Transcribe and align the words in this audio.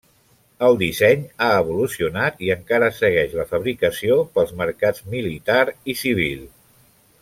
El 0.67 0.77
disseny 0.77 1.21
ha 1.47 1.49
evolucionat 1.57 2.41
i 2.47 2.49
encara 2.55 2.89
segueix 3.01 3.37
la 3.41 3.47
fabricació 3.53 4.21
pels 4.39 4.57
mercats 4.65 5.09
militar 5.15 5.63
i 5.95 6.01
civil. 6.05 6.47